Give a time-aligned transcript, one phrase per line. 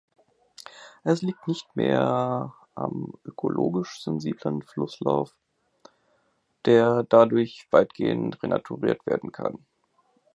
[1.03, 5.35] Es liegt nicht mehr am ökologisch sensiblen Flusslauf,
[6.65, 9.63] der dadurch weitgehend renaturiert werden kann.